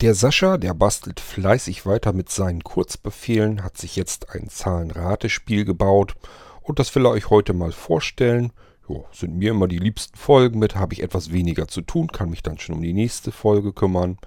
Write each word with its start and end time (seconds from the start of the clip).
Der 0.00 0.14
Sascha, 0.14 0.58
der 0.58 0.74
bastelt 0.74 1.18
fleißig 1.18 1.84
weiter 1.84 2.12
mit 2.12 2.28
seinen 2.30 2.62
Kurzbefehlen, 2.62 3.64
hat 3.64 3.76
sich 3.76 3.96
jetzt 3.96 4.30
ein 4.32 4.48
Zahlenratespiel 4.48 5.64
gebaut 5.64 6.14
und 6.62 6.78
das 6.78 6.94
will 6.94 7.04
er 7.04 7.10
euch 7.10 7.30
heute 7.30 7.52
mal 7.52 7.72
vorstellen. 7.72 8.52
Jo, 8.88 9.06
sind 9.10 9.36
mir 9.36 9.50
immer 9.50 9.66
die 9.66 9.80
liebsten 9.80 10.16
Folgen 10.16 10.60
mit, 10.60 10.76
habe 10.76 10.94
ich 10.94 11.02
etwas 11.02 11.32
weniger 11.32 11.66
zu 11.66 11.80
tun, 11.80 12.12
kann 12.12 12.30
mich 12.30 12.44
dann 12.44 12.60
schon 12.60 12.76
um 12.76 12.82
die 12.82 12.92
nächste 12.92 13.32
Folge 13.32 13.72
kümmern. 13.72 14.18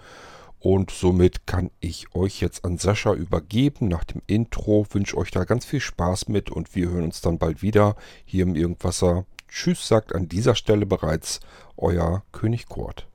Und 0.60 0.92
somit 0.92 1.48
kann 1.48 1.72
ich 1.80 2.14
euch 2.14 2.42
jetzt 2.42 2.66
an 2.66 2.78
Sascha 2.78 3.14
übergeben. 3.14 3.88
Nach 3.88 4.04
dem 4.04 4.22
Intro 4.28 4.86
wünsche 4.92 5.16
euch 5.16 5.32
da 5.32 5.46
ganz 5.46 5.64
viel 5.64 5.80
Spaß 5.80 6.28
mit 6.28 6.52
und 6.52 6.76
wir 6.76 6.90
hören 6.90 7.06
uns 7.06 7.22
dann 7.22 7.38
bald 7.38 7.62
wieder 7.62 7.96
hier 8.26 8.44
im 8.44 8.56
Irgendwasser. 8.56 9.26
Tschüss 9.48 9.88
sagt 9.88 10.14
an 10.14 10.28
dieser 10.28 10.56
Stelle 10.56 10.86
bereits 10.86 11.40
euer 11.78 12.24
König 12.34 12.68
Kurt. 12.68 13.08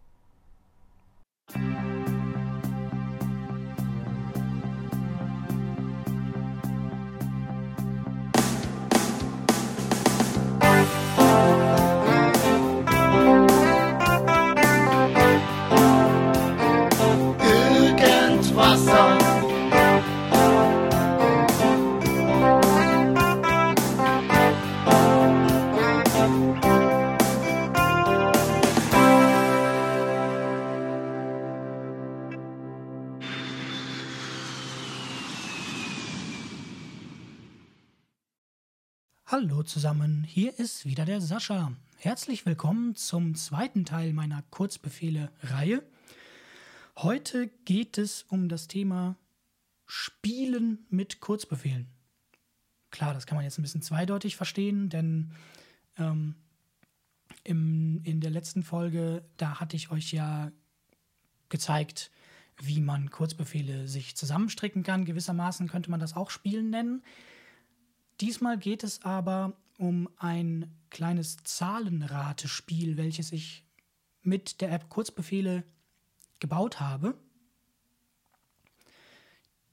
Zusammen, 39.67 40.23
hier 40.23 40.57
ist 40.59 40.87
wieder 40.87 41.05
der 41.05 41.21
Sascha. 41.21 41.73
Herzlich 41.97 42.47
willkommen 42.47 42.95
zum 42.95 43.35
zweiten 43.35 43.85
Teil 43.85 44.13
meiner 44.13 44.43
Kurzbefehle-Reihe. 44.51 45.83
Heute 46.97 47.49
geht 47.65 47.99
es 47.99 48.23
um 48.29 48.49
das 48.49 48.69
Thema 48.69 49.17
Spielen 49.85 50.87
mit 50.89 51.21
Kurzbefehlen. 51.21 51.89
Klar, 52.91 53.13
das 53.13 53.27
kann 53.27 53.35
man 53.35 53.45
jetzt 53.45 53.59
ein 53.59 53.63
bisschen 53.63 53.83
zweideutig 53.83 54.37
verstehen, 54.37 54.89
denn 54.89 55.33
ähm, 55.99 56.37
im, 57.43 58.01
in 58.05 58.21
der 58.21 58.31
letzten 58.31 58.63
Folge, 58.63 59.25
da 59.37 59.59
hatte 59.59 59.75
ich 59.75 59.91
euch 59.91 60.13
ja 60.13 60.53
gezeigt, 61.49 62.13
wie 62.63 62.81
man 62.81 63.11
Kurzbefehle 63.11 63.89
sich 63.89 64.17
zusammenstricken 64.17 64.85
kann. 64.85 65.05
Gewissermaßen 65.05 65.67
könnte 65.67 65.91
man 65.91 66.01
das 66.01 66.15
auch 66.15 66.31
Spielen 66.31 66.71
nennen. 66.71 67.03
Diesmal 68.21 68.59
geht 68.59 68.83
es 68.83 69.03
aber 69.03 69.57
um 69.79 70.09
ein 70.17 70.75
kleines 70.91 71.37
Zahlenratespiel, 71.45 72.97
welches 72.97 73.33
ich 73.33 73.65
mit 74.23 74.61
der 74.61 74.73
App 74.73 74.89
Kurzbefehle 74.89 75.65
gebaut 76.41 76.81
habe. 76.81 77.17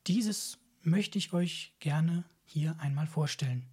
Dieses 0.08 0.58
möchte 0.82 1.18
ich 1.18 1.34
euch 1.34 1.74
gerne 1.80 2.26
hier 2.44 2.76
einmal 2.80 3.08
vorstellen. 3.08 3.66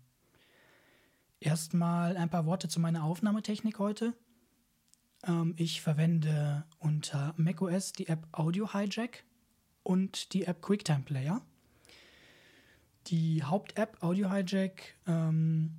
Erstmal 1.41 2.17
ein 2.17 2.31
paar 2.31 2.47
Worte 2.47 2.69
zu 2.69 2.81
meiner 2.81 3.03
Aufnahmetechnik 3.03 3.79
heute. 3.79 4.15
Ähm, 5.25 5.55
ich 5.57 5.81
verwende 5.81 6.65
unter 6.79 7.35
macOS 7.37 7.93
die 7.93 8.07
App 8.07 8.29
Audio 8.33 8.73
Hijack 8.73 9.25
und 9.83 10.33
die 10.33 10.45
App 10.45 10.63
QuickTime 10.63 11.03
Player. 11.03 11.43
Die 13.07 13.43
Haupt-App 13.43 14.03
Audio 14.03 14.31
Hijack 14.33 14.95
ähm, 15.07 15.73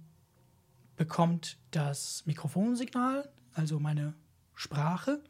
bekommt 0.95 1.57
das 1.71 2.25
Mikrofonsignal, 2.25 3.29
also 3.53 3.79
meine 3.79 4.13
Sprache. 4.55 5.23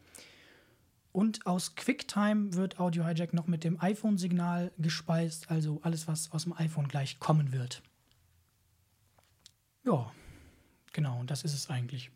Und 1.12 1.46
aus 1.46 1.74
QuickTime 1.74 2.54
wird 2.54 2.80
Audio 2.80 3.06
Hijack 3.06 3.34
noch 3.34 3.46
mit 3.46 3.64
dem 3.64 3.80
iPhone-Signal 3.80 4.72
gespeist, 4.78 5.50
also 5.50 5.80
alles, 5.82 6.08
was 6.08 6.32
aus 6.32 6.44
dem 6.44 6.54
iPhone 6.54 6.88
gleich 6.88 7.20
kommen 7.20 7.52
wird. 7.52 7.82
Ja, 9.84 10.12
genau, 10.92 11.20
und 11.20 11.30
das 11.30 11.44
ist 11.44 11.54
es 11.54 11.68
eigentlich. 11.68 12.10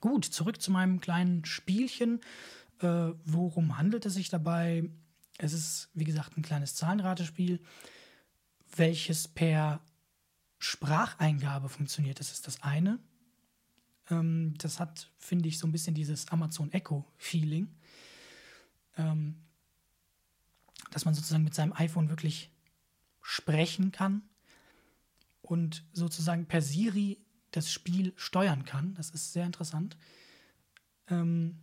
Gut, 0.00 0.24
zurück 0.24 0.62
zu 0.62 0.70
meinem 0.70 1.00
kleinen 1.00 1.44
Spielchen. 1.44 2.20
Äh, 2.80 3.10
worum 3.24 3.76
handelt 3.76 4.06
es 4.06 4.14
sich 4.14 4.30
dabei? 4.30 4.88
Es 5.36 5.52
ist, 5.52 5.90
wie 5.94 6.04
gesagt, 6.04 6.36
ein 6.36 6.42
kleines 6.42 6.74
Zahlenratespiel 6.74 7.60
welches 8.76 9.28
per 9.28 9.80
Spracheingabe 10.58 11.68
funktioniert. 11.68 12.20
Das 12.20 12.32
ist 12.32 12.46
das 12.46 12.62
eine. 12.62 12.98
Ähm, 14.10 14.54
das 14.58 14.80
hat, 14.80 15.10
finde 15.18 15.48
ich, 15.48 15.58
so 15.58 15.66
ein 15.66 15.72
bisschen 15.72 15.94
dieses 15.94 16.28
Amazon 16.28 16.72
Echo-Feeling. 16.72 17.68
Ähm, 18.96 19.36
dass 20.90 21.04
man 21.04 21.14
sozusagen 21.14 21.44
mit 21.44 21.54
seinem 21.54 21.72
iPhone 21.74 22.08
wirklich 22.08 22.50
sprechen 23.20 23.92
kann 23.92 24.22
und 25.42 25.84
sozusagen 25.92 26.46
per 26.46 26.62
Siri 26.62 27.18
das 27.50 27.70
Spiel 27.70 28.12
steuern 28.16 28.64
kann. 28.64 28.94
Das 28.94 29.10
ist 29.10 29.32
sehr 29.32 29.46
interessant. 29.46 29.96
Ähm, 31.08 31.58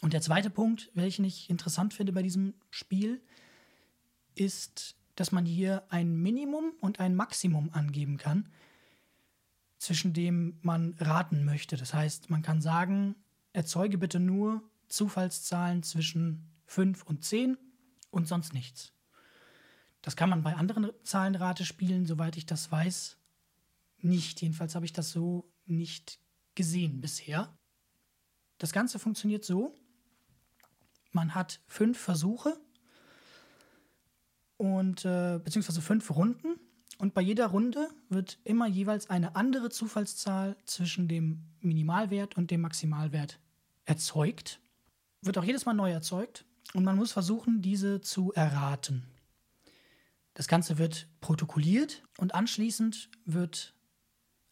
und 0.00 0.12
der 0.12 0.20
zweite 0.20 0.50
Punkt, 0.50 0.90
welchen 0.94 1.24
ich 1.24 1.48
interessant 1.48 1.94
finde 1.94 2.12
bei 2.12 2.22
diesem 2.22 2.54
Spiel, 2.70 3.22
ist 4.34 4.96
dass 5.14 5.32
man 5.32 5.44
hier 5.44 5.84
ein 5.90 6.16
Minimum 6.16 6.72
und 6.80 7.00
ein 7.00 7.14
Maximum 7.14 7.70
angeben 7.72 8.16
kann, 8.16 8.48
zwischen 9.78 10.12
dem 10.12 10.58
man 10.62 10.94
raten 10.98 11.44
möchte. 11.44 11.76
Das 11.76 11.92
heißt, 11.92 12.30
man 12.30 12.42
kann 12.42 12.60
sagen, 12.60 13.16
erzeuge 13.52 13.98
bitte 13.98 14.20
nur 14.20 14.62
Zufallszahlen 14.88 15.82
zwischen 15.82 16.50
5 16.66 17.02
und 17.02 17.24
10 17.24 17.58
und 18.10 18.28
sonst 18.28 18.54
nichts. 18.54 18.92
Das 20.02 20.16
kann 20.16 20.30
man 20.30 20.42
bei 20.42 20.54
anderen 20.54 20.90
Zahlenratespielen, 21.04 22.06
soweit 22.06 22.36
ich 22.36 22.46
das 22.46 22.70
weiß, 22.70 23.18
nicht. 23.98 24.40
Jedenfalls 24.42 24.74
habe 24.74 24.84
ich 24.84 24.92
das 24.92 25.10
so 25.10 25.50
nicht 25.64 26.18
gesehen 26.54 27.00
bisher. 27.00 27.56
Das 28.58 28.72
Ganze 28.72 28.98
funktioniert 28.98 29.44
so, 29.44 29.74
man 31.12 31.34
hat 31.34 31.60
fünf 31.66 31.98
Versuche 31.98 32.60
und 34.62 35.04
äh, 35.04 35.40
beziehungsweise 35.42 35.82
fünf 35.82 36.08
Runden. 36.12 36.54
Und 36.98 37.14
bei 37.14 37.20
jeder 37.20 37.46
Runde 37.46 37.88
wird 38.08 38.38
immer 38.44 38.68
jeweils 38.68 39.10
eine 39.10 39.34
andere 39.34 39.70
Zufallszahl 39.70 40.56
zwischen 40.66 41.08
dem 41.08 41.42
Minimalwert 41.60 42.36
und 42.36 42.52
dem 42.52 42.60
Maximalwert 42.60 43.40
erzeugt. 43.86 44.60
Wird 45.20 45.36
auch 45.36 45.42
jedes 45.42 45.66
Mal 45.66 45.74
neu 45.74 45.90
erzeugt 45.90 46.44
und 46.74 46.84
man 46.84 46.94
muss 46.94 47.10
versuchen, 47.10 47.60
diese 47.60 48.02
zu 48.02 48.32
erraten. 48.34 49.08
Das 50.34 50.46
Ganze 50.46 50.78
wird 50.78 51.08
protokolliert 51.20 52.04
und 52.18 52.36
anschließend 52.36 53.10
wird 53.24 53.74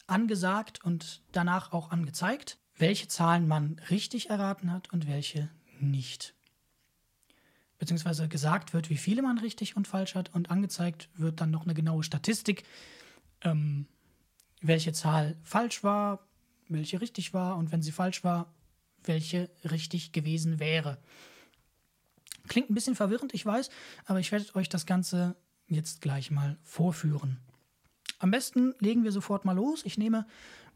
angesagt 0.07 0.83
und 0.83 1.23
danach 1.31 1.71
auch 1.71 1.89
angezeigt, 1.89 2.59
welche 2.75 3.07
Zahlen 3.07 3.47
man 3.47 3.79
richtig 3.89 4.29
erraten 4.29 4.73
hat 4.73 4.91
und 4.91 5.07
welche 5.07 5.49
nicht 5.79 6.35
beziehungsweise 7.81 8.27
gesagt 8.27 8.73
wird, 8.73 8.91
wie 8.91 8.95
viele 8.95 9.23
man 9.23 9.39
richtig 9.39 9.75
und 9.75 9.87
falsch 9.87 10.13
hat 10.13 10.31
und 10.35 10.51
angezeigt 10.51 11.09
wird 11.15 11.41
dann 11.41 11.49
noch 11.49 11.63
eine 11.63 11.73
genaue 11.73 12.03
Statistik, 12.03 12.63
ähm, 13.41 13.87
welche 14.61 14.93
Zahl 14.93 15.35
falsch 15.41 15.83
war, 15.83 16.27
welche 16.69 17.01
richtig 17.01 17.33
war 17.33 17.57
und 17.57 17.71
wenn 17.71 17.81
sie 17.81 17.91
falsch 17.91 18.23
war, 18.23 18.53
welche 19.03 19.49
richtig 19.63 20.11
gewesen 20.11 20.59
wäre. 20.59 20.99
Klingt 22.47 22.69
ein 22.69 22.75
bisschen 22.75 22.93
verwirrend, 22.93 23.33
ich 23.33 23.43
weiß, 23.43 23.71
aber 24.05 24.19
ich 24.19 24.31
werde 24.31 24.53
euch 24.53 24.69
das 24.69 24.85
Ganze 24.85 25.35
jetzt 25.65 26.01
gleich 26.01 26.29
mal 26.29 26.59
vorführen. 26.61 27.39
Am 28.19 28.29
besten 28.29 28.75
legen 28.77 29.03
wir 29.03 29.11
sofort 29.11 29.43
mal 29.43 29.55
los. 29.55 29.81
Ich 29.85 29.97
nehme 29.97 30.27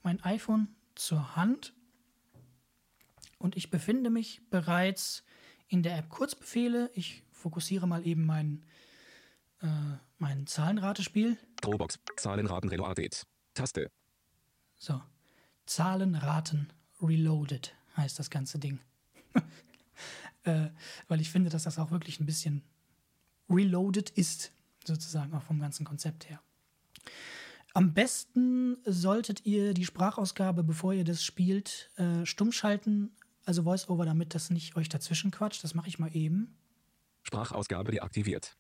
mein 0.02 0.24
iPhone 0.24 0.70
zur 0.96 1.36
Hand 1.36 1.72
und 3.38 3.56
ich 3.56 3.70
befinde 3.70 4.10
mich 4.10 4.42
bereits 4.50 5.24
in 5.68 5.84
der 5.84 5.98
App 5.98 6.10
Kurzbefehle. 6.10 6.92
Ich 6.94 7.24
fokussiere 7.32 7.88
mal 7.88 8.06
eben 8.06 8.26
mein, 8.26 8.64
äh, 9.62 9.68
mein 10.18 10.48
Zahlenratespiel. 10.48 11.38
Dropbox, 11.62 12.00
Zahlenraten 12.18 12.70
Reloaded. 12.70 13.26
Taste. 13.54 13.90
So. 14.78 15.02
Zahlenraten 15.66 16.72
Reloaded 17.02 17.74
heißt 17.98 18.20
das 18.20 18.30
ganze 18.30 18.60
Ding. 18.60 18.80
äh, 20.44 20.68
weil 21.08 21.22
ich 21.22 21.30
finde, 21.30 21.50
dass 21.50 21.64
das 21.64 21.80
auch 21.80 21.92
wirklich 21.92 22.20
ein 22.20 22.26
bisschen 22.26 22.64
reloaded 23.50 24.10
ist, 24.12 24.52
sozusagen, 24.84 25.34
auch 25.34 25.44
vom 25.44 25.60
ganzen 25.60 25.86
Konzept 25.86 26.30
her. 26.30 26.42
Am 27.74 27.94
besten 27.94 28.78
solltet 28.86 29.46
ihr 29.46 29.74
die 29.74 29.86
Sprachausgabe, 29.86 30.64
bevor 30.64 30.94
ihr 30.94 31.04
das 31.04 31.24
spielt, 31.24 31.92
äh, 31.98 32.26
stumm 32.26 32.52
schalten 32.52 33.12
also 33.46 33.66
VoiceOver, 33.66 34.06
damit 34.06 34.36
das 34.36 34.50
nicht 34.50 34.76
euch 34.76 34.90
dazwischen 34.90 35.32
quatscht. 35.32 35.64
Das 35.64 35.76
mache 35.76 35.88
ich 35.88 36.00
mal 36.00 36.16
eben. 36.16 36.58
Sprachausgabe 37.24 37.92
deaktiviert. 37.92 38.58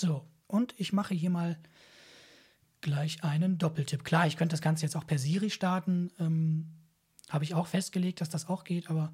So, 0.00 0.26
und 0.46 0.74
ich 0.78 0.92
mache 0.92 1.14
hier 1.14 1.30
mal 1.30 1.58
gleich 2.80 3.24
einen 3.24 3.58
Doppeltipp. 3.58 4.04
Klar, 4.04 4.26
ich 4.26 4.36
könnte 4.36 4.52
das 4.52 4.60
Ganze 4.60 4.84
jetzt 4.84 4.96
auch 4.96 5.06
per 5.06 5.18
Siri 5.18 5.50
starten. 5.50 6.10
Ähm, 6.18 6.66
Habe 7.30 7.44
ich 7.44 7.54
auch 7.54 7.66
festgelegt, 7.66 8.20
dass 8.20 8.28
das 8.28 8.48
auch 8.48 8.64
geht, 8.64 8.90
aber 8.90 9.12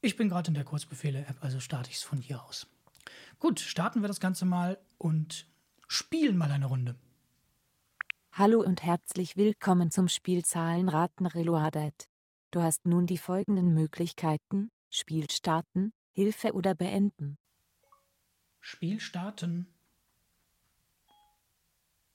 ich 0.00 0.16
bin 0.16 0.28
gerade 0.30 0.48
in 0.48 0.54
der 0.54 0.64
Kurzbefehle-App, 0.64 1.36
also 1.40 1.60
starte 1.60 1.90
ich 1.90 1.96
es 1.96 2.02
von 2.02 2.20
hier 2.20 2.42
aus. 2.42 2.66
Gut, 3.38 3.60
starten 3.60 4.00
wir 4.00 4.08
das 4.08 4.20
Ganze 4.20 4.46
mal 4.46 4.78
und 4.96 5.46
spielen 5.88 6.36
mal 6.36 6.50
eine 6.50 6.66
Runde. 6.66 6.94
Hallo 8.32 8.60
und 8.62 8.82
herzlich 8.82 9.36
willkommen 9.36 9.90
zum 9.90 10.08
Spiel 10.08 10.44
Zahlenraten 10.44 11.26
Reloaded. 11.26 12.08
Du 12.50 12.62
hast 12.62 12.84
nun 12.84 13.06
die 13.06 13.18
folgenden 13.18 13.74
Möglichkeiten: 13.74 14.70
Spiel 14.90 15.30
starten, 15.30 15.92
Hilfe 16.12 16.52
oder 16.52 16.74
beenden. 16.74 17.38
Spiel 18.58 18.98
starten. 19.00 19.72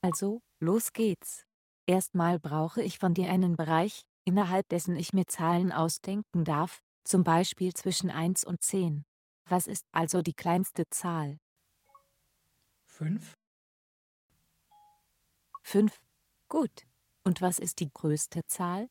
Also, 0.02 0.42
los 0.60 0.92
geht's. 0.94 1.46
Erstmal 1.88 2.40
brauche 2.40 2.82
ich 2.82 3.00
von 3.00 3.14
dir 3.14 3.30
einen 3.30 3.56
Bereich, 3.56 4.02
innerhalb 4.26 4.68
dessen 4.70 4.96
ich 4.96 5.14
mir 5.14 5.26
Zahlen 5.26 5.72
ausdenken 5.72 6.44
darf, 6.44 6.82
zum 7.04 7.24
Beispiel 7.24 7.74
zwischen 7.74 8.10
1 8.10 8.44
und 8.44 8.62
10. 8.62 9.06
Was 9.48 9.68
ist 9.68 9.86
also 9.92 10.22
die 10.22 10.34
kleinste 10.34 10.90
Zahl? 10.90 11.38
5, 12.88 13.34
5. 15.64 16.00
Gut. 16.50 16.86
Und 17.24 17.42
was 17.42 17.60
ist 17.60 17.80
die 17.80 17.90
größte 17.92 18.46
Zahl? 18.48 18.88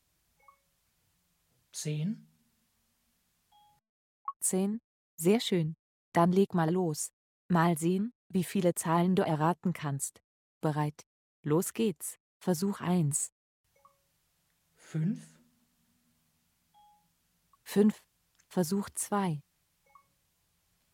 10, 1.75 2.25
10. 4.39 4.81
Sehr 5.17 5.41
schön. 5.41 5.77
Dann 6.13 6.31
leg 6.31 6.55
mal 6.55 6.71
los. 6.71 7.11
Mal 7.49 7.77
sehen, 7.77 8.15
wie 8.29 8.45
viele 8.45 8.77
Zahlen 8.77 9.17
du 9.17 9.25
erraten 9.25 9.73
kannst. 9.73 10.23
Bereit? 10.61 11.05
Los 11.43 11.73
geht's. 11.73 12.21
Versuch 12.39 12.81
1. 12.81 13.33
5, 14.77 15.21
5. 17.65 18.05
Versuch 18.47 18.89
2. 18.95 19.43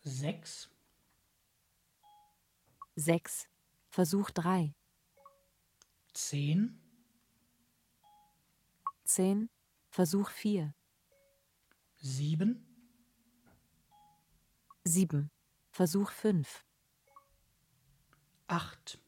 6, 0.00 0.70
6. 2.96 3.48
Versuch 3.90 4.30
3. 4.30 4.74
10, 6.14 6.80
10. 9.04 9.50
Versuch 9.90 10.30
4. 10.30 10.72
7, 11.96 12.64
7. 14.84 15.30
Versuch 15.72 16.12
5. 16.12 16.64
8, 18.46 19.00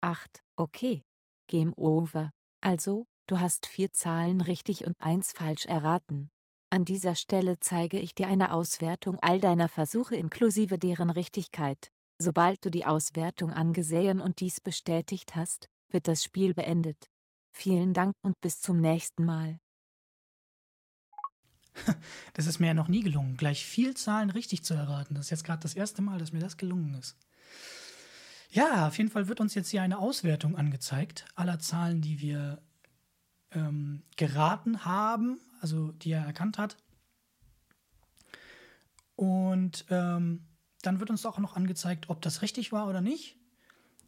8. 0.00 0.44
Okay. 0.56 1.02
Game 1.48 1.74
over. 1.76 2.30
Also, 2.60 3.06
du 3.26 3.40
hast 3.40 3.66
vier 3.66 3.92
Zahlen 3.92 4.40
richtig 4.40 4.86
und 4.86 4.94
eins 5.00 5.32
falsch 5.32 5.66
erraten. 5.66 6.30
An 6.70 6.84
dieser 6.84 7.16
Stelle 7.16 7.58
zeige 7.58 7.98
ich 7.98 8.14
dir 8.14 8.28
eine 8.28 8.52
Auswertung 8.52 9.18
all 9.20 9.40
deiner 9.40 9.68
Versuche 9.68 10.14
inklusive 10.14 10.78
deren 10.78 11.10
Richtigkeit. 11.10 11.90
Sobald 12.18 12.64
du 12.64 12.70
die 12.70 12.86
Auswertung 12.86 13.52
angesehen 13.52 14.20
und 14.20 14.38
dies 14.38 14.60
bestätigt 14.60 15.34
hast, 15.34 15.68
wird 15.88 16.06
das 16.06 16.22
Spiel 16.22 16.54
beendet. 16.54 17.10
Vielen 17.56 17.94
Dank 17.94 18.14
und 18.22 18.38
bis 18.40 18.60
zum 18.60 18.80
nächsten 18.80 19.24
Mal. 19.24 19.58
Das 22.34 22.46
ist 22.46 22.58
mir 22.58 22.68
ja 22.68 22.74
noch 22.74 22.88
nie 22.88 23.02
gelungen, 23.02 23.36
gleich 23.36 23.64
viel 23.64 23.94
Zahlen 23.94 24.30
richtig 24.30 24.64
zu 24.64 24.74
erraten. 24.74 25.14
Das 25.14 25.26
ist 25.26 25.30
jetzt 25.30 25.44
gerade 25.44 25.62
das 25.62 25.74
erste 25.74 26.02
Mal, 26.02 26.18
dass 26.18 26.32
mir 26.32 26.40
das 26.40 26.56
gelungen 26.56 26.94
ist. 26.94 27.16
Ja, 28.50 28.88
auf 28.88 28.98
jeden 28.98 29.10
Fall 29.10 29.28
wird 29.28 29.40
uns 29.40 29.54
jetzt 29.54 29.70
hier 29.70 29.82
eine 29.82 29.98
Auswertung 29.98 30.56
angezeigt 30.56 31.26
aller 31.36 31.60
Zahlen, 31.60 32.00
die 32.00 32.20
wir 32.20 32.60
ähm, 33.52 34.02
geraten 34.16 34.84
haben, 34.84 35.38
also 35.60 35.92
die 35.92 36.10
er 36.10 36.24
erkannt 36.24 36.58
hat. 36.58 36.76
Und 39.14 39.86
ähm, 39.90 40.44
dann 40.82 40.98
wird 40.98 41.10
uns 41.10 41.24
auch 41.24 41.38
noch 41.38 41.54
angezeigt, 41.54 42.10
ob 42.10 42.20
das 42.20 42.42
richtig 42.42 42.72
war 42.72 42.88
oder 42.88 43.00
nicht. 43.00 43.38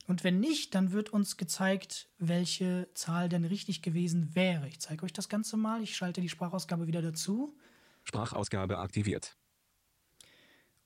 Und 0.07 0.23
wenn 0.23 0.39
nicht, 0.39 0.75
dann 0.75 0.93
wird 0.93 1.11
uns 1.11 1.37
gezeigt, 1.37 2.09
welche 2.19 2.89
Zahl 2.95 3.29
denn 3.29 3.45
richtig 3.45 3.83
gewesen 3.83 4.35
wäre. 4.35 4.69
Ich 4.69 4.79
zeige 4.81 5.05
euch 5.05 5.13
das 5.13 5.29
Ganze 5.29 5.57
mal. 5.57 5.83
Ich 5.83 5.97
schalte 5.97 6.21
die 6.21 6.29
Sprachausgabe 6.29 6.87
wieder 6.87 7.03
dazu. 7.03 7.57
Sprachausgabe 8.05 8.79
aktiviert. 8.79 9.37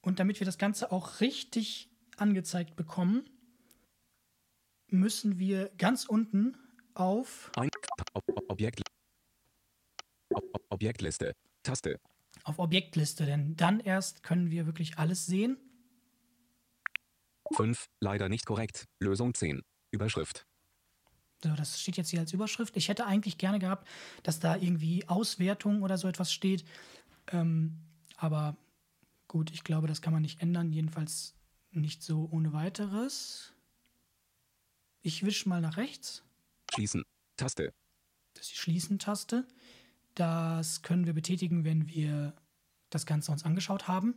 Und 0.01 0.19
damit 0.19 0.41
wir 0.41 0.47
das 0.47 0.57
Ganze 0.57 0.91
auch 0.91 1.21
richtig 1.21 1.91
angezeigt 2.17 2.77
bekommen, 2.77 3.29
müssen 4.89 5.39
wir 5.39 5.71
ganz 5.77 6.07
unten 6.07 6.57
auf, 6.95 7.53
Ein 7.57 7.69
Ob 8.15 8.25
Ob 8.27 8.51
Objekt 8.51 8.81
Ob 10.33 10.45
Ob 10.55 10.63
Objektliste. 10.71 11.35
Taste. 11.63 12.01
auf 12.45 12.59
Objektliste, 12.59 13.27
denn 13.27 13.55
dann 13.57 13.81
erst 13.81 14.23
können 14.23 14.51
wir 14.51 14.65
wirklich 14.65 14.97
alles 14.99 15.27
sehen. 15.27 15.59
5. 17.53 17.89
Leider 18.01 18.29
nicht 18.29 18.47
korrekt. 18.47 18.87
Lösung 19.01 19.35
10. 19.35 19.63
Überschrift. 19.91 20.47
So, 21.43 21.55
das 21.55 21.81
steht 21.81 21.97
jetzt 21.97 22.11
hier 22.11 22.21
als 22.21 22.33
Überschrift. 22.33 22.77
Ich 22.77 22.89
hätte 22.89 23.07
eigentlich 23.07 23.39
gerne 23.39 23.59
gehabt, 23.59 23.89
dass 24.23 24.41
da 24.41 24.57
irgendwie 24.57 25.09
Auswertung 25.09 25.83
oder 25.83 25.97
so 25.97 26.07
etwas 26.07 26.33
steht. 26.33 26.65
Ähm, 27.29 27.79
aber 28.17 28.57
gut, 29.27 29.51
ich 29.51 29.65
glaube, 29.65 29.87
das 29.87 30.03
kann 30.03 30.13
man 30.13 30.23
nicht 30.23 30.43
ändern. 30.43 30.73
Jedenfalls 30.73 31.35
nicht 31.71 32.03
so 32.03 32.29
ohne 32.31 32.53
weiteres. 32.53 33.53
Ich 35.03 35.25
wische 35.25 35.49
mal 35.49 35.63
nach 35.63 35.79
rechts. 35.79 36.23
Schließen. 36.75 37.05
Taste. 37.37 37.73
Das 38.35 38.45
ist 38.45 38.53
die 38.53 38.59
Schließen-Taste. 38.59 39.47
Das 40.15 40.83
können 40.83 41.07
wir 41.07 41.15
betätigen, 41.15 41.65
wenn 41.65 41.89
wir 41.89 42.35
das 42.91 43.07
Ganze 43.07 43.33
uns 43.33 43.45
angeschaut 43.45 43.89
haben. 43.89 44.15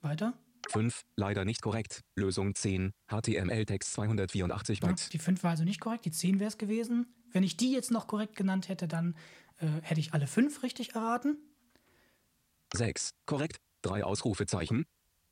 Weiter. 0.00 0.34
5. 0.70 1.02
Leider 1.16 1.44
nicht 1.44 1.62
korrekt. 1.62 2.00
Lösung 2.16 2.54
10. 2.54 2.92
HTML-Text 3.10 3.92
284 3.94 4.80
Ja, 4.80 4.88
Byte. 4.88 5.12
die 5.12 5.18
5 5.18 5.42
war 5.44 5.50
also 5.52 5.64
nicht 5.64 5.80
korrekt, 5.80 6.04
die 6.04 6.10
10 6.10 6.40
wäre 6.40 6.48
es 6.48 6.58
gewesen. 6.58 7.06
Wenn 7.32 7.42
ich 7.42 7.56
die 7.56 7.72
jetzt 7.72 7.90
noch 7.90 8.06
korrekt 8.06 8.36
genannt 8.36 8.68
hätte, 8.68 8.86
dann 8.88 9.14
äh, 9.58 9.66
hätte 9.82 10.00
ich 10.00 10.12
alle 10.14 10.26
5 10.26 10.62
richtig 10.62 10.94
erraten. 10.94 11.36
6. 12.74 13.10
Korrekt. 13.26 13.56
3 13.82 14.04
Ausrufezeichen. 14.04 14.84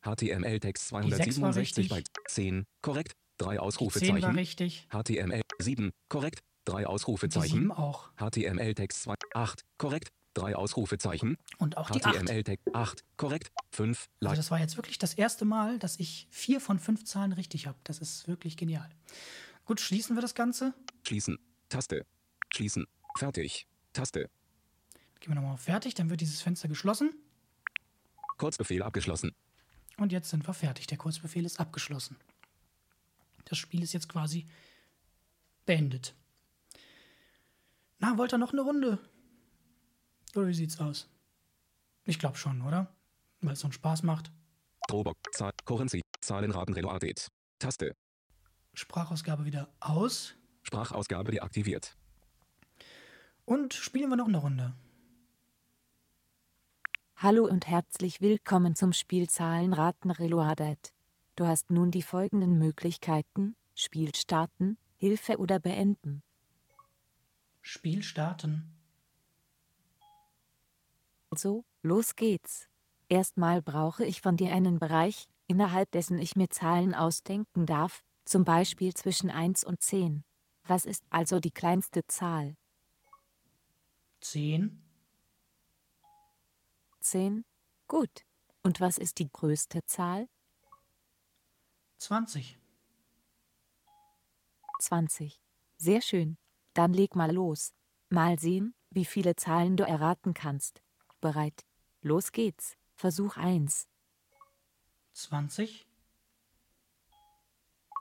HTML-Text 0.05 0.91
Die 0.91 1.11
sechs 1.13 1.41
war 1.41 1.53
267 1.53 1.79
richtig. 1.85 1.89
Byte. 1.91 2.11
10. 2.29 2.65
Korrekt. 2.83 3.13
3 3.39 3.51
Die 3.51 3.55
10 3.55 3.57
war 3.59 3.63
Ausrufezeichen. 3.65 4.35
richtig. 4.37 4.89
HTML 4.91 5.43
7. 5.59 5.91
Korrekt. 6.09 6.41
3 6.65 6.73
Die 6.73 6.79
7 6.83 6.87
Ausrufezeichen. 6.87 7.73
auch. 7.73 8.11
HTML-Text 8.17 9.03
2. 9.03 9.15
8. 9.35 9.63
Korrekt. 9.79 10.09
3 10.35 10.57
Ausrufezeichen. 10.57 11.37
Und 11.59 11.77
auch 11.77 11.91
die 11.91 12.05
8. 12.05 12.17
HTML-Text 12.17 12.75
8. 12.75 13.05
Korrekt. 13.17 13.53
5. 13.71 14.09
Also 14.21 14.37
das 14.37 14.51
war 14.51 14.61
jetzt 14.61 14.77
wirklich 14.77 14.99
das 14.99 15.15
erste 15.15 15.45
Mal, 15.45 15.79
dass 15.79 15.99
ich 15.99 16.27
4 16.31 16.61
von 16.61 16.79
5 16.79 17.05
Zahlen 17.05 17.33
richtig 17.33 17.67
habe. 17.67 17.79
Das 17.85 17.99
ist 17.99 18.29
wirklich 18.29 18.57
genial. 18.57 18.91
Gut, 19.65 19.81
schließen 19.81 20.17
wir 20.17 20.23
das 20.23 20.35
Ganze. 20.35 20.75
Schließen. 21.03 21.39
Taste. 21.69 22.05
Schließen. 22.53 22.87
Fertig. 23.17 23.67
Taste. 23.93 24.31
Gehen 25.21 25.31
wir 25.31 25.35
nochmal 25.37 25.55
auf 25.55 25.61
Fertig, 25.61 25.95
dann 25.95 26.11
wird 26.11 26.21
dieses 26.21 26.43
Fenster 26.43 26.69
geschlossen. 26.69 27.15
Kurzbefehl 28.39 28.83
abgeschlossen. 28.83 29.35
Und 29.99 30.11
jetzt 30.11 30.31
sind 30.31 30.47
wir 30.47 30.55
fertig. 30.55 30.89
Der 30.89 30.99
Kurzbefehl 30.99 31.45
ist 31.45 31.61
abgeschlossen. 31.61 32.17
Das 33.45 33.59
Spiel 33.59 33.83
ist 33.83 33.93
jetzt 33.93 34.09
quasi 34.09 34.49
beendet. 35.65 36.15
Na, 37.99 38.19
wollt 38.19 38.35
ihr 38.35 38.39
noch 38.39 38.53
eine 38.53 38.63
Runde? 38.63 38.99
Oder 40.35 40.49
wie 40.49 40.55
sieht's 40.55 40.81
aus? 40.81 41.09
Ich 42.05 42.19
glaube 42.19 42.39
schon, 42.39 42.63
oder? 42.63 42.93
Weil 43.41 43.53
es 43.53 43.61
so 43.61 43.67
einen 43.67 43.73
Spaß 43.73 44.03
macht. 44.03 44.33
Robok. 44.91 45.17
Zahl. 45.33 45.53
Currency. 45.65 46.01
Zahlenraten 46.21 46.75
Reloaded. 46.75 47.29
Taste. 47.59 47.95
Sprachausgabe 48.75 49.45
wieder 49.45 49.69
aus. 49.81 50.35
Sprachausgabe 50.63 51.33
deaktiviert. 51.33 51.97
Und 53.45 53.75
spielen 53.75 54.09
wir 54.09 54.17
noch 54.17 54.29
eine 54.29 54.39
Runde. 54.39 54.75
Hallo 57.17 57.45
und 57.45 57.67
herzlich 57.67 58.21
willkommen 58.21 58.75
zum 58.75 58.93
Spiel 58.93 59.29
Zahlenraten 59.29 60.11
Reloaded. 60.11 60.93
Du 61.37 61.47
hast 61.47 61.71
nun 61.71 61.91
die 61.91 62.03
folgenden 62.03 62.59
Möglichkeiten: 62.59 63.55
Spiel 63.75 64.15
starten, 64.15 64.79
Hilfe 64.97 65.39
oder 65.39 65.59
beenden. 65.59 66.23
Spiel 67.61 68.03
starten. 68.03 68.82
Also, 71.33 71.65
los 71.81 72.15
geht's. 72.15 72.69
Erstmal 73.09 73.63
brauche 73.63 74.05
ich 74.05 74.21
von 74.21 74.37
dir 74.37 74.53
einen 74.53 74.79
Bereich, 74.79 75.31
innerhalb 75.47 75.91
dessen 75.93 76.19
ich 76.19 76.37
mir 76.37 76.51
Zahlen 76.51 76.95
ausdenken 76.95 77.65
darf, 77.65 78.05
zum 78.27 78.45
Beispiel 78.45 78.93
zwischen 78.93 79.31
1 79.31 79.65
und 79.65 79.81
10. 79.81 80.25
Was 80.65 80.85
ist 80.85 81.03
also 81.09 81.41
die 81.41 81.51
kleinste 81.51 82.07
Zahl? 82.07 82.55
10, 84.21 84.83
10. 87.01 87.47
Gut. 87.89 88.27
Und 88.63 88.83
was 88.83 88.99
ist 88.99 89.19
die 89.19 89.33
größte 89.33 89.87
Zahl? 89.87 90.29
20. 91.97 92.59
20. 94.81 95.41
Sehr 95.79 96.03
schön. 96.03 96.37
Dann 96.75 96.93
leg 96.93 97.17
mal 97.17 97.33
los. 97.33 97.73
Mal 98.11 98.39
sehen, 98.39 98.75
wie 98.91 99.07
viele 99.07 99.35
Zahlen 99.35 99.79
du 99.79 99.85
erraten 99.85 100.35
kannst. 100.35 100.83
Bereit. 101.23 101.65
Los 102.03 102.33
geht's. 102.33 102.77
Versuch 102.95 103.37
1. 103.37 103.87
20, 105.15 105.87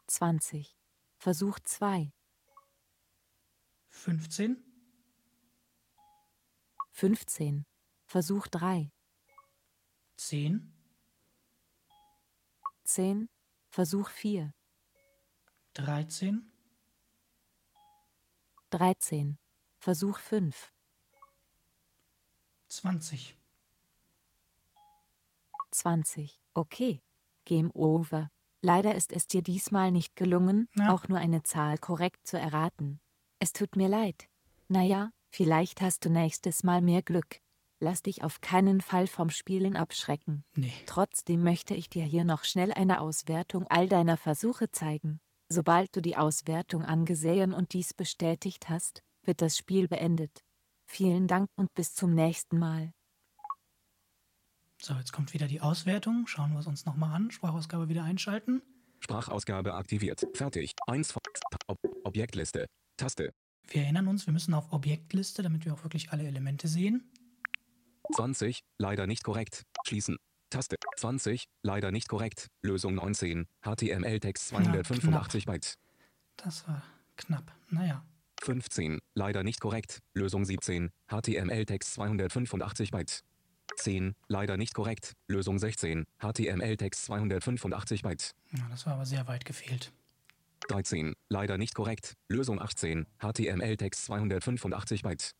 20. 0.08 0.76
Versuch 1.18 1.60
2. 1.60 2.12
15, 3.92 4.58
15. 6.92 7.66
Versuch 8.08 8.48
3. 8.48 8.92
10, 10.18 10.74
10. 12.84 13.30
Versuch 13.70 14.10
4. 14.10 14.52
13, 15.76 16.52
13. 18.72 19.38
Versuch 19.78 20.20
5. 20.20 20.74
20. 22.72 23.36
20. 25.72 26.40
Okay. 26.54 27.02
Game 27.44 27.70
over. 27.74 28.30
Leider 28.62 28.96
ist 28.96 29.12
es 29.12 29.28
dir 29.28 29.42
diesmal 29.42 29.92
nicht 29.92 30.16
gelungen, 30.16 30.70
Ja. 30.78 30.94
auch 30.94 31.10
nur 31.10 31.18
eine 31.18 31.44
Zahl 31.44 31.78
korrekt 31.78 32.26
zu 32.26 32.40
erraten. 32.40 33.02
Es 33.40 33.52
tut 33.52 33.76
mir 33.76 33.90
leid. 33.90 34.30
Naja, 34.70 35.12
vielleicht 35.32 35.82
hast 35.82 36.06
du 36.06 36.10
nächstes 36.10 36.64
Mal 36.64 36.82
mehr 36.82 37.02
Glück. 37.02 37.42
Lass 37.82 38.04
dich 38.04 38.24
auf 38.24 38.40
keinen 38.40 38.80
Fall 38.80 39.08
vom 39.08 39.32
Spielen 39.32 39.76
abschrecken. 39.76 40.46
Nee. 40.56 40.72
Trotzdem 40.86 41.44
möchte 41.44 41.74
ich 41.74 41.90
dir 41.90 42.06
hier 42.06 42.24
noch 42.24 42.46
schnell 42.46 42.72
eine 42.72 43.02
Auswertung 43.02 43.68
all 43.68 43.90
deiner 43.90 44.16
Versuche 44.16 44.72
zeigen. 44.72 45.20
Sobald 45.50 45.94
du 45.94 46.02
die 46.02 46.16
Auswertung 46.16 46.86
angesehen 46.86 47.54
und 47.54 47.74
dies 47.74 47.94
bestätigt 47.94 48.70
hast, 48.70 49.04
wird 49.24 49.42
das 49.42 49.58
Spiel 49.58 49.90
beendet. 49.90 50.46
Vielen 50.94 51.26
Dank 51.30 51.48
und 51.56 51.74
bis 51.74 51.94
zum 51.94 52.14
nächsten 52.14 52.60
Mal. 52.60 52.92
So, 54.82 54.94
jetzt 54.96 55.14
kommt 55.14 55.34
wieder 55.34 55.48
die 55.48 55.62
Auswertung. 55.62 56.28
Schauen 56.28 56.52
wir 56.52 56.60
es 56.60 56.68
uns 56.68 56.86
nochmal 56.86 57.16
an. 57.16 57.32
Sprachausgabe 57.32 57.88
wieder 57.88 58.04
einschalten. 58.04 58.62
Sprachausgabe 59.00 59.74
aktiviert. 59.74 60.28
Fertig. 60.34 60.74
1 60.88 61.14
von 61.14 61.22
Ob 61.68 61.78
Objektliste. 62.04 62.66
Taste. 62.98 63.32
Wir 63.70 63.84
erinnern 63.84 64.10
uns, 64.10 64.26
wir 64.26 64.34
müssen 64.34 64.54
auf 64.54 64.74
Objektliste, 64.74 65.44
damit 65.44 65.64
wir 65.64 65.74
auch 65.74 65.84
wirklich 65.84 66.12
alle 66.12 66.28
Elemente 66.28 66.68
sehen. 66.68 67.10
20. 68.14 68.60
Leider 68.78 69.08
nicht 69.08 69.24
korrekt. 69.24 69.64
Schließen. 69.88 70.18
Taste. 70.50 70.76
20. 70.98 71.46
Leider 71.64 71.92
nicht 71.92 72.10
korrekt. 72.10 72.48
Lösung 72.64 72.96
19. 72.96 73.48
HTML-Text 73.62 74.50
285 74.50 75.46
Byte. 75.46 75.76
Das 76.36 76.68
war 76.68 76.84
knapp. 77.16 77.56
Naja. 77.70 78.04
15. 78.44 79.00
Leider 79.14 79.44
nicht 79.44 79.62
korrekt. 79.62 80.00
Lösung 80.14 80.46
17. 80.46 80.90
HTML-Text 81.08 81.94
285 81.94 82.92
Byte. 82.92 83.24
10. 83.78 84.16
Leider 84.28 84.58
nicht 84.58 84.74
korrekt. 84.74 85.14
Lösung 85.28 85.60
16. 85.60 86.06
HTML-Text 86.20 87.06
285 87.06 88.02
Byte. 88.02 88.32
Ja, 88.52 88.68
das 88.70 88.86
war 88.86 88.94
aber 88.94 89.06
sehr 89.06 89.28
weit 89.28 89.46
gefehlt. 89.46 89.92
13. 90.68 91.14
Leider 91.30 91.58
nicht 91.58 91.76
korrekt. 91.76 92.14
Lösung 92.30 92.62
18. 92.62 93.06
HTML-Text 93.20 94.06
285 94.06 95.04
Byte. 95.04 95.32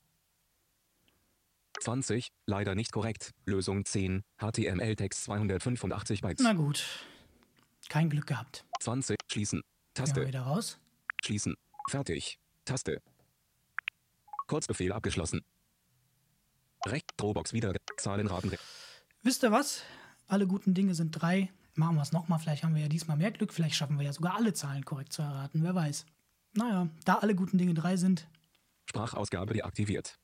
20. 1.80 2.30
Leider 2.46 2.76
nicht 2.76 2.92
korrekt. 2.92 3.32
Lösung 3.46 3.86
10. 3.86 4.24
HTML-Text 4.40 5.24
285 5.24 6.22
Byte. 6.22 6.40
Na 6.42 6.54
gut. 6.54 6.86
Kein 7.90 8.10
Glück 8.10 8.28
gehabt. 8.28 8.66
20. 8.80 9.18
Schließen. 9.32 9.62
Gehen 9.62 10.06
wir 10.06 10.06
Taste. 10.06 10.28
wieder 10.28 10.42
raus. 10.42 10.80
Schließen. 11.24 11.56
Fertig. 11.90 12.40
Taste. 12.66 13.02
Kurzbefehl 14.48 14.92
abgeschlossen. 14.92 15.42
Recht. 16.86 17.12
Dropbox 17.18 17.54
wieder. 17.54 17.74
Zahlenraten. 17.98 18.52
Wisst 19.24 19.44
ihr 19.44 19.52
was? 19.52 19.84
Alle 20.28 20.48
guten 20.48 20.74
Dinge 20.74 20.96
sind 20.96 21.12
drei. 21.12 21.52
Machen 21.76 21.96
wir 21.96 22.02
es 22.02 22.12
nochmal. 22.12 22.40
Vielleicht 22.40 22.64
haben 22.64 22.76
wir 22.76 22.82
ja 22.82 22.88
diesmal 22.90 23.18
mehr 23.18 23.32
Glück. 23.32 23.54
Vielleicht 23.54 23.76
schaffen 23.76 23.98
wir 23.98 24.06
ja 24.06 24.14
sogar 24.14 24.36
alle 24.36 24.54
Zahlen 24.54 24.84
korrekt 24.84 25.14
zu 25.14 25.22
erraten. 25.22 25.64
Wer 25.64 25.76
weiß. 25.76 26.06
Naja, 26.54 26.90
da 27.06 27.16
alle 27.16 27.36
guten 27.36 27.58
Dinge 27.58 27.74
drei 27.74 27.96
sind. 27.96 28.28
Sprachausgabe 28.86 29.54
deaktiviert. 29.54 30.20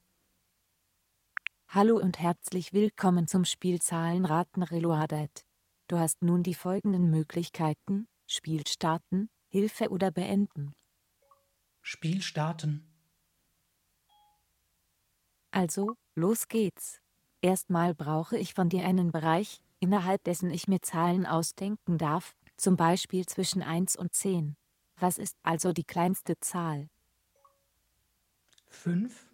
Hallo 1.69 1.97
und 1.97 2.19
herzlich 2.19 2.73
willkommen 2.73 3.27
zum 3.27 3.45
Spiel 3.45 3.81
Zahlenraten 3.81 4.63
Reloaded. 4.63 5.45
Du 5.87 5.97
hast 5.97 6.21
nun 6.21 6.43
die 6.43 6.53
folgenden 6.53 7.09
Möglichkeiten: 7.09 8.07
Spiel 8.25 8.65
starten, 8.67 9.29
Hilfe 9.47 9.89
oder 9.89 10.11
beenden. 10.11 10.73
Spiel 11.89 12.21
starten. 12.21 12.85
Also, 15.51 15.95
los 16.15 16.49
geht's. 16.49 16.99
Erstmal 17.41 17.95
brauche 17.95 18.37
ich 18.37 18.53
von 18.53 18.67
dir 18.67 18.83
einen 18.83 19.13
Bereich, 19.13 19.61
innerhalb 19.79 20.21
dessen 20.25 20.51
ich 20.51 20.67
mir 20.67 20.81
Zahlen 20.81 21.25
ausdenken 21.25 21.97
darf, 21.97 22.35
zum 22.57 22.75
Beispiel 22.75 23.25
zwischen 23.25 23.61
1 23.63 23.95
und 23.95 24.13
10. 24.13 24.57
Was 24.97 25.17
ist 25.17 25.37
also 25.43 25.71
die 25.71 25.85
kleinste 25.85 26.37
Zahl? 26.41 26.89
Fünf. 28.67 29.25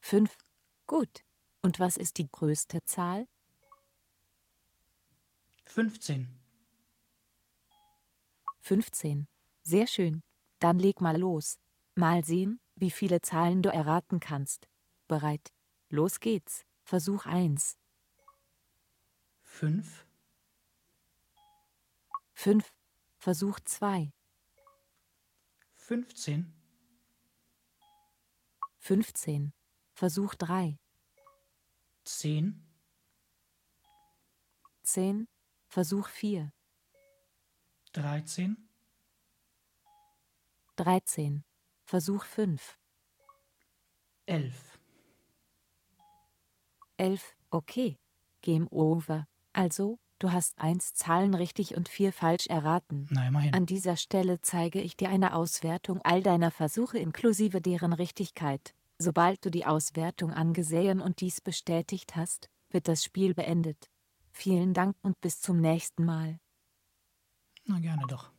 5. 0.00 0.34
Gut. 0.86 1.22
Und 1.60 1.80
was 1.80 1.98
ist 1.98 2.16
die 2.16 2.30
größte 2.32 2.82
Zahl? 2.82 3.28
15. 5.66 6.34
15. 8.62 9.28
Sehr 9.68 9.86
schön. 9.86 10.22
Dann 10.60 10.78
leg 10.78 11.02
mal 11.02 11.18
los. 11.18 11.58
Mal 11.94 12.24
sehen, 12.24 12.58
wie 12.74 12.90
viele 12.90 13.20
Zahlen 13.20 13.60
du 13.60 13.68
erraten 13.68 14.18
kannst. 14.18 14.66
Bereit. 15.08 15.52
Los 15.90 16.20
geht's. 16.20 16.64
Versuch 16.84 17.26
1. 17.26 17.76
5. 19.42 20.06
5. 22.32 22.72
Versuch 23.18 23.60
2. 23.60 24.10
15. 25.74 26.50
15. 28.78 29.52
Versuch 29.92 30.34
3. 30.36 30.78
10. 32.04 32.66
10. 34.82 35.28
Versuch 35.66 36.08
4. 36.08 36.54
13. 37.92 38.67
13. 40.78 41.42
Versuch 41.84 42.24
5. 42.24 42.78
11. 44.26 44.78
11. 46.98 47.36
Okay. 47.50 47.98
Game 48.42 48.68
over. 48.70 49.26
Also, 49.52 49.98
du 50.20 50.30
hast 50.30 50.58
eins 50.58 50.94
Zahlen 50.94 51.34
richtig 51.34 51.76
und 51.76 51.88
vier 51.88 52.12
falsch 52.12 52.46
erraten. 52.46 53.08
Na, 53.10 53.26
immerhin. 53.26 53.54
An 53.54 53.66
dieser 53.66 53.96
Stelle 53.96 54.40
zeige 54.40 54.80
ich 54.80 54.96
dir 54.96 55.08
eine 55.08 55.34
Auswertung 55.34 56.00
all 56.02 56.22
deiner 56.22 56.52
Versuche 56.52 56.98
inklusive 56.98 57.60
deren 57.60 57.92
Richtigkeit. 57.92 58.74
Sobald 58.98 59.44
du 59.44 59.50
die 59.50 59.66
Auswertung 59.66 60.32
angesehen 60.32 61.00
und 61.00 61.20
dies 61.20 61.40
bestätigt 61.40 62.14
hast, 62.14 62.50
wird 62.70 62.86
das 62.86 63.02
Spiel 63.02 63.34
beendet. 63.34 63.90
Vielen 64.30 64.74
Dank 64.74 64.96
und 65.02 65.20
bis 65.20 65.40
zum 65.40 65.60
nächsten 65.60 66.04
Mal. 66.04 66.38
Na, 67.64 67.80
gerne 67.80 68.04
doch. 68.08 68.30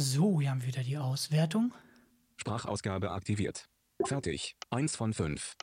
So, 0.00 0.40
hier 0.40 0.50
haben 0.50 0.60
wir 0.62 0.68
wieder 0.68 0.84
die 0.84 0.96
Auswertung. 0.96 1.74
Sprachausgabe 2.36 3.10
aktiviert. 3.10 3.68
Fertig. 4.04 4.54
1 4.70 4.94
von 4.94 5.12
5. 5.12 5.54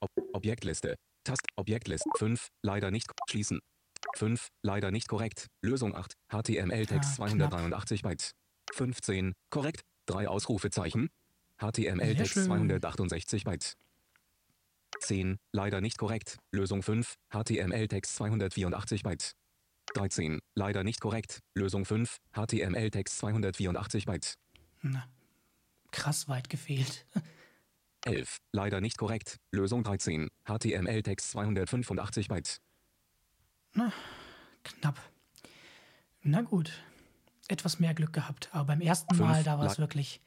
Ob 0.00 0.10
Objektliste. 0.34 0.96
Tast 1.24 1.46
Objektliste 1.56 2.10
5. 2.18 2.48
Leider 2.60 2.90
nicht. 2.90 3.10
Schließen. 3.30 3.60
5. 4.16 4.48
Leider 4.60 4.90
nicht 4.90 5.08
korrekt. 5.08 5.46
Lösung 5.62 5.96
8. 5.96 6.12
HTML-Text 6.30 7.12
Ah, 7.12 7.16
283 7.16 8.02
Byte. 8.02 8.32
15. 8.74 9.32
Korrekt. 9.48 9.80
3 10.04 10.28
Ausrufezeichen. 10.28 11.08
HTML-Text 11.58 12.34
Sehr 12.34 12.42
schön. 12.42 12.44
268 12.44 13.44
Byte. 13.44 13.78
10. 15.00 15.38
Leider 15.52 15.80
nicht 15.80 15.96
korrekt. 15.96 16.36
Lösung 16.50 16.82
5. 16.82 17.14
HTML-Text 17.32 18.16
284 18.16 19.02
Byte. 19.02 19.32
13. 19.94 20.40
Leider 20.54 20.84
nicht 20.84 21.00
korrekt. 21.00 21.40
Lösung 21.54 21.84
5. 21.84 22.18
HTML-Text 22.34 23.18
284 23.18 24.06
Byte. 24.06 24.38
Na, 24.82 25.06
krass 25.90 26.28
weit 26.28 26.48
gefehlt. 26.48 27.06
11. 28.04 28.38
Leider 28.52 28.80
nicht 28.80 28.98
korrekt. 28.98 29.38
Lösung 29.52 29.84
13. 29.84 30.28
HTML-Text 30.44 31.30
285 31.30 32.28
Byte. 32.28 32.60
Knapp. 34.64 35.00
Na 36.22 36.42
gut. 36.42 36.72
Etwas 37.48 37.78
mehr 37.80 37.94
Glück 37.94 38.12
gehabt. 38.12 38.48
Aber 38.52 38.64
beim 38.64 38.80
ersten 38.80 39.14
Fünf 39.14 39.28
Mal, 39.28 39.44
da 39.44 39.58
war 39.58 39.66
es 39.66 39.78
wirklich 39.78 40.20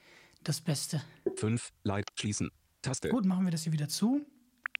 das 0.44 0.62
Beste. 0.62 1.02
5. 1.38 1.72
Leid. 1.84 2.06
Schließen. 2.16 2.50
Taste. 2.82 3.10
Gut, 3.10 3.26
machen 3.26 3.46
wir 3.46 3.52
das 3.52 3.64
hier 3.64 3.74
wieder 3.74 3.90
zu. 3.90 4.26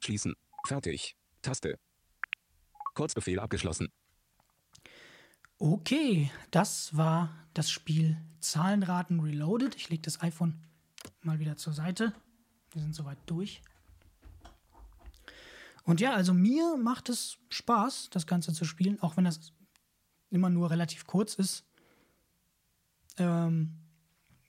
Schließen. 0.00 0.34
Fertig. 0.66 1.16
Taste. 1.42 1.78
Kurzbefehl 2.94 3.40
abgeschlossen. 3.40 3.88
Okay, 5.58 6.30
das 6.50 6.94
war 6.94 7.30
das 7.54 7.70
Spiel 7.70 8.18
Zahlenraten 8.40 9.20
Reloaded. 9.20 9.74
Ich 9.74 9.88
lege 9.88 10.02
das 10.02 10.20
iPhone 10.20 10.54
mal 11.22 11.38
wieder 11.38 11.56
zur 11.56 11.72
Seite. 11.72 12.12
Wir 12.72 12.82
sind 12.82 12.94
soweit 12.94 13.18
durch. 13.24 13.62
Und 15.84 16.00
ja, 16.00 16.12
also 16.12 16.34
mir 16.34 16.76
macht 16.76 17.08
es 17.08 17.38
Spaß, 17.48 18.10
das 18.10 18.26
Ganze 18.26 18.52
zu 18.52 18.66
spielen, 18.66 19.00
auch 19.00 19.16
wenn 19.16 19.24
das 19.24 19.52
immer 20.30 20.50
nur 20.50 20.70
relativ 20.70 21.06
kurz 21.06 21.34
ist. 21.34 21.64
Ähm, 23.16 23.78